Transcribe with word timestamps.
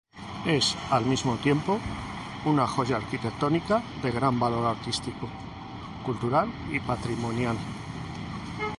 Es, 0.47 0.75
al 0.89 1.05
mismo 1.05 1.35
tiempo, 1.37 1.79
una 2.45 2.65
joya 2.65 2.95
arquitectónica 2.97 3.83
de 4.01 4.09
gran 4.09 4.39
valor 4.39 4.65
artístico, 4.65 5.29
cultural 6.03 6.49
y 6.71 6.79
patrimonial. 6.79 7.55